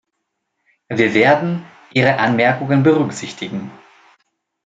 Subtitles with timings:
[0.89, 1.63] Wir werden
[1.93, 3.69] Ihre Anmerkungen berücksichtigen.